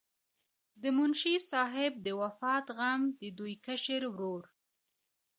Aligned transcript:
د 0.81 0.83
منشي 0.97 1.35
صاحب 1.51 1.93
د 2.05 2.07
وفات 2.21 2.65
غم 2.77 3.01
د 3.19 3.21
دوي 3.37 3.55
کشر 3.65 4.01
ورور 4.13 4.43